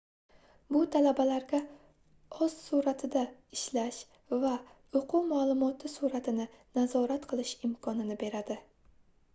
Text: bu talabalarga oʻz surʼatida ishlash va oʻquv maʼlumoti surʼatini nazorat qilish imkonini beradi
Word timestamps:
bu 0.75 0.79
talabalarga 0.93 1.59
oʻz 2.45 2.55
surʼatida 2.69 3.23
ishlash 3.59 4.01
va 4.45 4.55
oʻquv 5.01 5.29
maʼlumoti 5.35 5.93
surʼatini 5.99 6.51
nazorat 6.81 7.31
qilish 7.35 7.55
imkonini 7.69 8.19
beradi 8.27 8.61